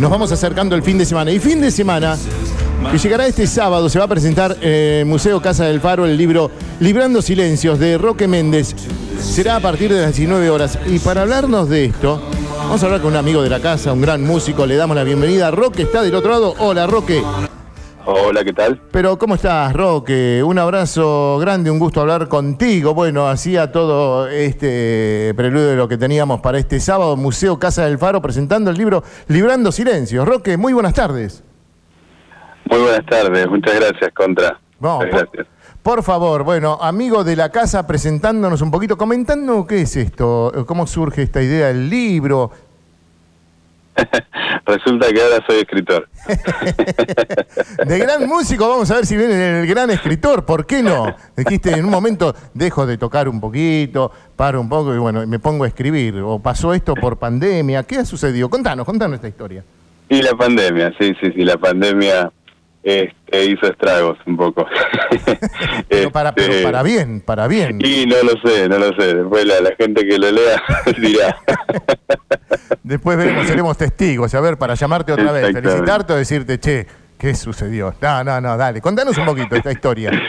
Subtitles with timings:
[0.00, 1.30] nos vamos acercando el fin de semana.
[1.30, 2.16] Y fin de semana,
[2.90, 6.16] que llegará este sábado, se va a presentar en el Museo Casa del Faro el
[6.16, 8.74] libro Librando Silencios de Roque Méndez.
[9.20, 10.78] Será a partir de las 19 horas.
[10.86, 12.22] Y para hablarnos de esto,
[12.56, 14.64] vamos a hablar con un amigo de la casa, un gran músico.
[14.64, 15.50] Le damos la bienvenida.
[15.50, 16.54] Roque está del otro lado.
[16.58, 17.22] Hola, Roque.
[18.12, 18.80] Hola, ¿qué tal?
[18.90, 20.42] Pero, ¿cómo estás, Roque?
[20.44, 22.92] Un abrazo grande, un gusto hablar contigo.
[22.92, 27.98] Bueno, hacía todo este preludio de lo que teníamos para este sábado, Museo Casa del
[27.98, 30.26] Faro, presentando el libro Librando Silencios.
[30.26, 31.44] Roque, muy buenas tardes.
[32.68, 34.58] Muy buenas tardes, muchas gracias, Contra.
[34.80, 35.46] No, muchas gracias.
[35.80, 40.52] Por, por favor, bueno, amigo de la casa, presentándonos un poquito, comentando qué es esto,
[40.66, 42.50] cómo surge esta idea del libro,
[44.66, 46.08] Resulta que ahora soy escritor.
[47.86, 51.14] de gran músico, vamos a ver si viene el gran escritor, ¿por qué no?
[51.36, 55.38] Dijiste, en un momento dejo de tocar un poquito, paro un poco y bueno, me
[55.38, 56.16] pongo a escribir.
[56.18, 58.48] O pasó esto por pandemia, ¿qué ha sucedido?
[58.48, 59.64] Contanos, contanos esta historia.
[60.08, 62.32] Y la pandemia, sí, sí, sí, la pandemia
[62.82, 64.66] este, hizo estragos un poco.
[65.88, 67.78] pero, para, pero Este, para bien, para bien.
[67.84, 69.14] Y no lo sé, no lo sé.
[69.14, 70.62] Después la, la gente que lo lea
[70.98, 71.36] dirá.
[72.90, 76.86] Después veremos, seremos testigos, a ver, para llamarte otra vez, felicitarte o decirte, che,
[77.18, 77.94] ¿qué sucedió?
[78.00, 80.10] No, no, no, dale, contanos un poquito esta historia.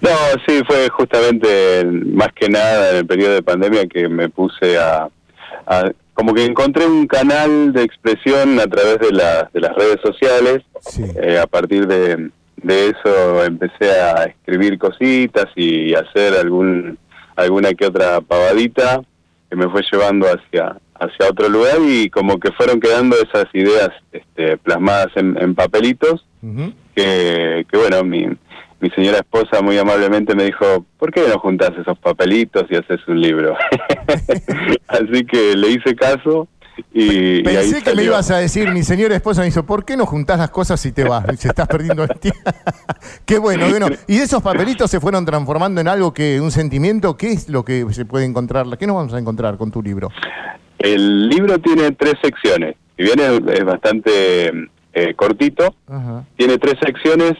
[0.00, 0.08] No,
[0.48, 5.08] sí, fue justamente más que nada en el periodo de pandemia que me puse a,
[5.66, 9.98] a- como que encontré un canal de expresión a través de, la- de las redes
[10.02, 10.62] sociales.
[10.80, 11.04] Sí.
[11.22, 16.98] Eh, a partir de, de eso empecé a escribir cositas y hacer algún
[17.36, 19.02] alguna que otra pavadita
[19.50, 23.88] que me fue llevando hacia hacia otro lugar y como que fueron quedando esas ideas
[24.12, 26.24] este, plasmadas en- en papelitos
[26.94, 28.26] que, que bueno, mi,
[28.80, 33.00] mi señora esposa muy amablemente me dijo, ¿por qué no juntas esos papelitos y haces
[33.08, 33.56] un libro?
[34.88, 36.48] Así que le hice caso
[36.94, 37.02] y...
[37.02, 39.96] y ahí Pensé que me ibas a decir, mi señora esposa me dijo, ¿por qué
[39.96, 41.24] no juntás las cosas y te vas?
[41.38, 42.40] Se estás perdiendo el tiempo.
[43.26, 43.86] Qué bueno, bueno.
[44.06, 47.84] Y esos papelitos se fueron transformando en algo que, un sentimiento, ¿qué es lo que
[47.90, 48.66] se puede encontrar?
[48.78, 50.08] ¿Qué nos vamos a encontrar con tu libro?
[50.80, 54.50] El libro tiene tres secciones, si bien es, es bastante
[54.94, 56.24] eh, cortito, Ajá.
[56.36, 57.34] tiene tres secciones,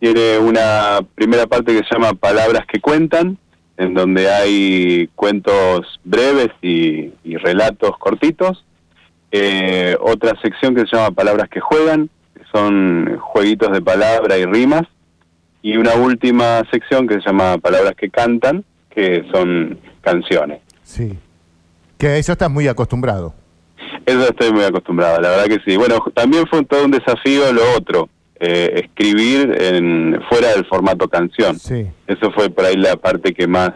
[0.00, 3.38] tiene una primera parte que se llama Palabras que cuentan,
[3.76, 8.64] en donde hay cuentos breves y, y relatos cortitos.
[9.30, 14.46] Eh, otra sección que se llama Palabras que juegan, que son jueguitos de palabra y
[14.46, 14.84] rimas.
[15.60, 20.60] Y una última sección que se llama Palabras que cantan, que son canciones.
[20.82, 21.18] Sí.
[21.98, 23.34] Que a eso estás muy acostumbrado.
[24.04, 25.76] Eso estoy muy acostumbrado, la verdad que sí.
[25.76, 28.08] Bueno, también fue todo un desafío lo otro,
[28.38, 31.58] eh, escribir en fuera del formato canción.
[31.58, 31.86] Sí.
[32.06, 33.70] Eso fue por ahí la parte que más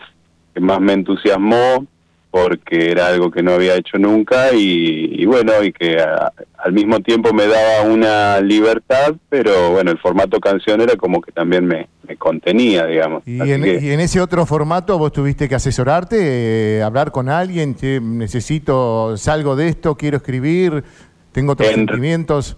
[0.55, 1.87] que más me entusiasmó
[2.31, 6.73] porque era algo que no había hecho nunca y, y bueno, y que a- al
[6.73, 11.65] mismo tiempo me daba una libertad, pero bueno, el formato canción era como que también
[11.67, 13.23] me, me contenía, digamos.
[13.27, 17.29] Y en, que- y en ese otro formato vos tuviste que asesorarte, eh, hablar con
[17.29, 20.85] alguien, che, necesito, salgo de esto, quiero escribir,
[21.33, 22.57] tengo otros En- sentimientos.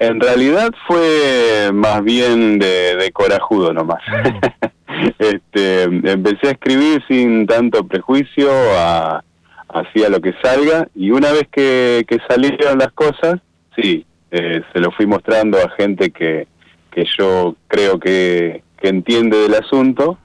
[0.00, 4.00] En realidad fue más bien de, de corajudo nomás.
[5.18, 9.22] este, empecé a escribir sin tanto prejuicio, a,
[9.68, 13.40] así a lo que salga, y una vez que, que salieron las cosas,
[13.76, 16.46] sí, eh, se lo fui mostrando a gente que,
[16.90, 20.18] que yo creo que, que entiende del asunto,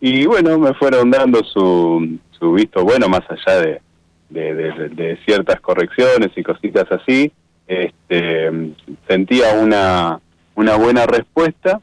[0.00, 3.80] y bueno, me fueron dando su, su visto bueno, más allá de,
[4.30, 7.32] de, de- de ciertas correcciones y cositas así,
[7.66, 8.50] este,
[9.08, 10.20] sentía una,
[10.54, 11.80] una buena respuesta,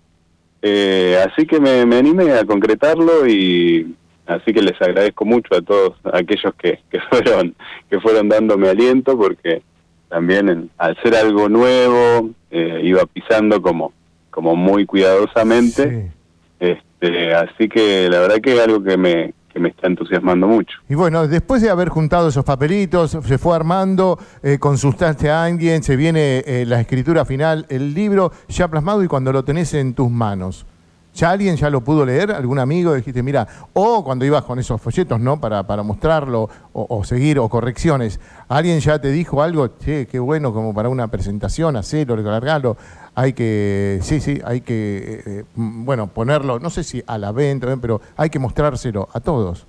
[0.68, 3.94] eh, así que me, me animé a concretarlo y
[4.26, 7.54] así que les agradezco mucho a todos aquellos que, que fueron
[7.90, 9.62] que fueron dándome aliento porque
[10.10, 13.94] también en- al ser algo nuevo eh, iba pisando como
[14.32, 16.12] como muy cuidadosamente
[16.60, 16.68] Sí.
[16.72, 20.78] este así que la verdad que es algo que me que me está entusiasmando mucho
[20.90, 25.82] Y bueno, después de haber juntado esos papelitos, se fue armando, eh, consultaste a alguien,
[25.82, 29.94] se viene eh, la escritura final, el libro ya plasmado y cuando lo tenés en
[29.94, 30.66] tus manos.
[31.14, 32.32] ¿Ya alguien ya lo pudo leer?
[32.32, 32.94] ¿Algún amigo?
[32.94, 35.40] Dijiste, mira, o cuando ibas con esos folletos, ¿no?
[35.40, 38.20] Para, para mostrarlo o, seguir, o correcciones.
[38.50, 39.78] ¿Alguien ya te dijo algo?
[39.78, 42.76] Che, qué bueno, como para una presentación, hacerlo, largarlo.
[43.16, 47.18] Hay que, sí, sí, hay que, eh, eh, mm, bueno, ponerlo, no sé si a
[47.18, 49.66] la venta, pero hay que mostrárselo a todos.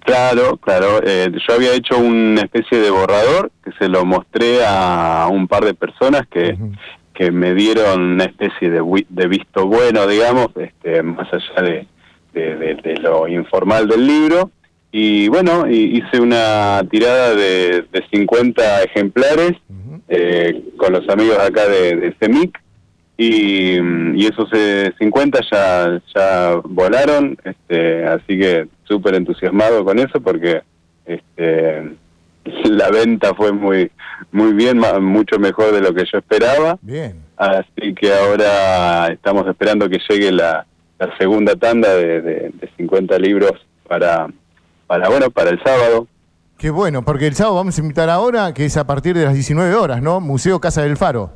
[0.00, 1.00] Claro, claro.
[1.04, 5.64] eh, yo había hecho una especie de borrador que se lo mostré a un par
[5.64, 6.56] de personas que,
[7.14, 11.86] que me dieron una especie de, de visto bueno, digamos, este, más allá de,
[12.32, 14.50] de, de- de lo informal del libro.
[14.94, 19.52] Y bueno, hice una tirada de, de 50 ejemplares.
[20.14, 22.60] Eh, con los amigos acá de, de CEMIC
[23.16, 23.78] y,
[24.14, 24.50] y esos
[24.98, 30.62] 50 ya, ya volaron, este, así que súper entusiasmado con eso porque
[31.06, 31.92] este,
[32.64, 33.90] la venta fue muy
[34.30, 36.78] muy bien, mucho mejor de lo que yo esperaba.
[36.82, 37.22] Bien.
[37.36, 40.66] Así que ahora estamos esperando que llegue la,
[41.18, 43.52] segunda tanda de, de, 50 libros
[43.88, 44.28] para,
[44.86, 46.06] para, bueno, para el sábado.
[46.62, 49.34] Qué bueno, porque el sábado vamos a invitar ahora, que es a partir de las
[49.34, 50.20] 19 horas, ¿no?
[50.20, 51.32] Museo Casa del Faro.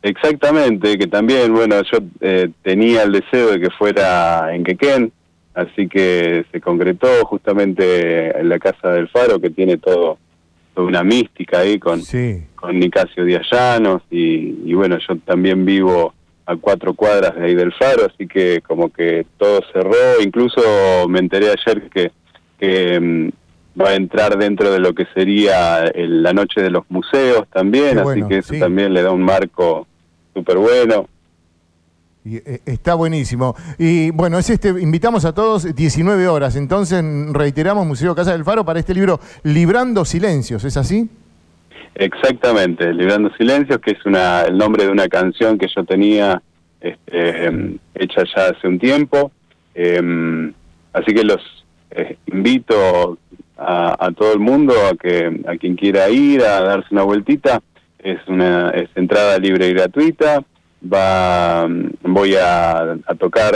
[0.00, 5.12] Exactamente, que también, bueno, yo eh, tenía el deseo de que fuera en Quequén,
[5.52, 10.16] así que se concretó justamente en la Casa del Faro, que tiene todo
[10.76, 12.00] una mística ahí con,
[12.54, 13.48] con Nicasio Díaz
[14.10, 16.14] y, y, bueno, yo también vivo
[16.46, 20.62] a cuatro cuadras de ahí del faro, así que como que todo cerró, incluso
[21.10, 22.10] me enteré ayer que,
[22.58, 23.28] que mm,
[23.80, 28.22] va a entrar dentro de lo que sería la noche de los museos también, así
[28.28, 29.86] que eso también le da un marco
[30.34, 31.08] súper bueno.
[32.24, 33.54] Y, eh, está buenísimo.
[33.78, 36.56] Y bueno, es este, invitamos a todos 19 horas.
[36.56, 41.08] Entonces reiteramos Museo Casa del Faro para este libro Librando Silencios, ¿es así?
[41.94, 46.42] Exactamente, Librando Silencios, que es una, el nombre de una canción que yo tenía
[46.80, 49.30] este, em, hecha ya hace un tiempo.
[49.74, 50.52] Em,
[50.92, 51.40] así que los
[51.90, 53.18] eh, invito
[53.56, 57.62] a, todo el mundo, a que a quien quiera ir, a darse una vueltita.
[57.98, 60.44] Es una es entrada libre y gratuita
[60.92, 61.66] va
[62.02, 63.54] voy a, tocar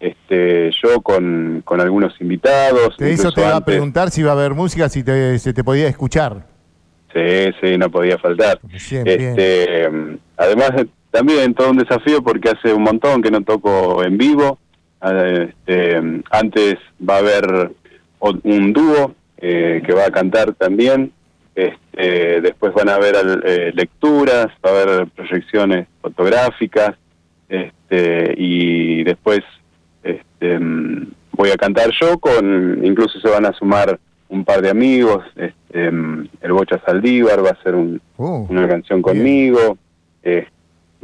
[0.00, 2.94] este yo con, con algunos invitados.
[2.98, 5.88] Eso te va a preguntar si va a haber música, si te, se te podía
[5.88, 6.46] escuchar.
[7.12, 8.58] Sí, sí, no podía faltar.
[8.72, 9.88] este,
[10.36, 10.70] además,
[11.10, 14.58] también todo un desafío porque hace un montón que no toco en vivo.
[15.00, 16.76] Este, antes
[17.08, 17.72] va a haber
[18.42, 21.12] un dúo eh, que va a cantar también.
[21.54, 26.96] Este, después van a haber eh, lecturas, va a haber proyecciones fotográficas,
[27.48, 29.40] este, y después
[30.02, 33.98] este, mm, voy a cantar yo, con incluso se van a sumar
[34.28, 37.74] un par de amigos, este, mm, el Bocha Saldívar va a hacer
[38.16, 39.78] oh, una canción conmigo,
[40.22, 40.48] eh,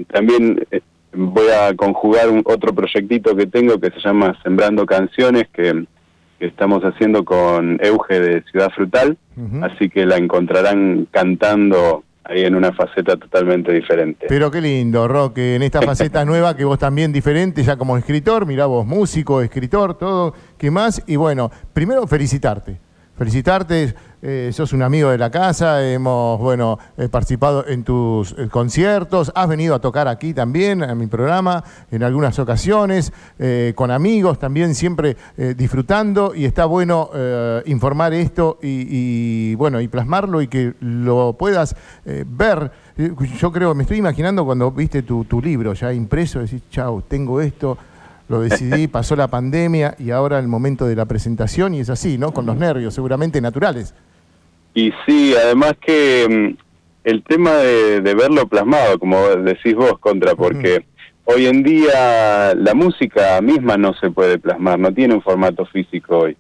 [0.09, 0.81] también eh,
[1.13, 5.85] voy a conjugar un, otro proyectito que tengo que se llama Sembrando Canciones, que
[6.41, 9.19] que estamos haciendo con Euge de Ciudad Frutal,
[9.63, 14.27] así que la encontrarán cantando ahí en una faceta totalmente diferente.
[14.29, 18.47] Pero qué lindo, Roque, en esta faceta nueva que vos también diferente, ya como escritor,
[18.47, 21.03] mirá vos, músico, escritor, todo, ¿qué más?
[21.07, 22.79] Y bueno, primero felicitarte
[23.21, 28.49] felicitarte, eh, sos un amigo de la casa, hemos bueno eh, participado en tus eh,
[28.51, 33.13] conciertos, has venido a tocar aquí también, a mi programa, en algunas ocasiones,
[33.75, 37.11] con amigos también, siempre disfrutando, y está bueno
[37.67, 41.75] informar esto y, bueno, y plasmarlo y que lo puedas
[42.05, 42.71] ver.
[43.39, 47.41] Yo creo, me estoy imaginando cuando viste tu, tu libro ya impreso, decís, chau, tengo
[47.41, 47.77] esto
[48.31, 52.17] lo decidí, pasó la pandemia y ahora el momento de la presentación y es así,
[52.17, 52.33] ¿no?
[52.33, 53.95] Con los nervios seguramente naturales.
[54.73, 56.59] Y sí, además que mm,
[57.05, 60.85] el tema de, verlo plasmado, como decís vos, Contra, porque
[61.25, 66.19] hoy en día la música misma no se puede plasmar, no tiene un formato físico
[66.19, 66.37] hoy.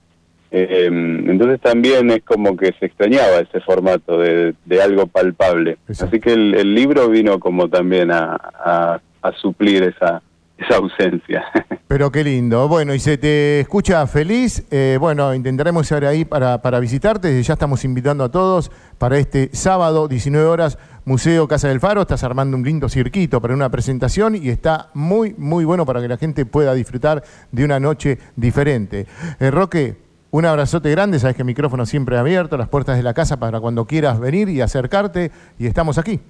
[0.53, 5.79] Em, entonces también es como que se extrañaba ese formato de, algo palpable.
[5.89, 9.01] Así que el, libro vino como también a
[9.41, 10.23] suplir esa,
[10.61, 11.45] esa ausencia.
[11.89, 12.69] Pero qué lindo.
[12.69, 14.65] Bueno, y se te escucha feliz.
[14.71, 17.43] Eh, bueno, intentaremos ir ahí para, para visitarte.
[17.43, 22.03] Ya estamos invitando a todos para este sábado, 19 horas, Museo Casa del Faro.
[22.03, 26.09] Estás armando un lindo circuito para una presentación y está muy, muy bueno para que
[26.09, 29.07] la gente pueda disfrutar de una noche diferente.
[29.41, 29.97] Eh, Roque,
[30.31, 31.19] un abrazote grande.
[31.19, 34.49] Sabes que el micrófono siempre abierto, las puertas de la casa para cuando quieras venir
[34.49, 35.33] y acercarte.
[35.59, 36.21] Y estamos aquí.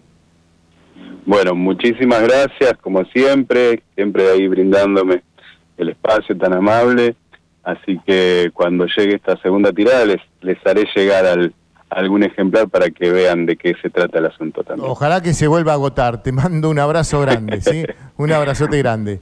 [1.27, 5.23] Bueno, muchísimas gracias, como siempre, siempre ahí brindándome
[5.77, 7.17] el espacio tan amable.
[7.63, 11.55] Así que cuando llegue esta segunda tirada les, les haré llegar al,
[11.91, 14.89] algún ejemplar para que vean de qué se trata el asunto también.
[14.89, 16.23] Ojalá que se vuelva a agotar.
[16.23, 17.85] Te mando un abrazo grande, ¿sí?
[18.17, 19.21] Un abrazote grande.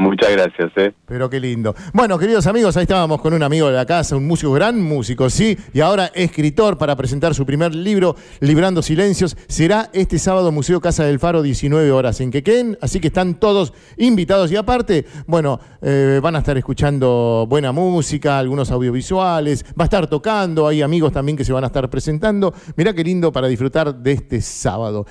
[0.00, 0.94] Muchas gracias, ¿eh?
[1.04, 1.74] Pero qué lindo.
[1.92, 5.28] Bueno, queridos amigos, ahí estábamos con un amigo de la casa, un músico, gran músico,
[5.28, 9.36] sí, y ahora escritor para presentar su primer libro, Librando Silencios.
[9.46, 13.74] Será este sábado Museo Casa del Faro, 19 horas en Quequén, así que están todos
[13.98, 14.50] invitados.
[14.50, 20.06] Y aparte, bueno, eh, van a estar escuchando buena música, algunos audiovisuales, va a estar
[20.06, 22.54] tocando, hay amigos también que se van a estar presentando.
[22.74, 25.04] Mirá qué lindo para disfrutar de este sábado.